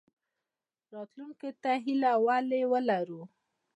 راتلونکي 0.93 1.49
ته 1.61 1.71
هیله 1.83 2.11
ولې 2.25 2.61
ولرو؟ 2.71 3.21